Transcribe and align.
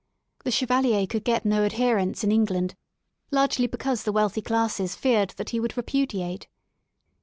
The 0.43 0.49
Chevalier 0.49 1.05
could 1.05 1.23
get 1.23 1.45
no 1.45 1.63
adherents 1.63 2.23
in 2.23 2.31
England 2.31 2.73
«largely 3.31 3.67
because 3.67 4.01
the 4.01 4.11
wealthy 4.11 4.41
classes 4.41 4.95
feared 4.95 5.29
that 5.37 5.51
he 5.51 5.59
would 5.59 5.77
repudiate. 5.77 6.47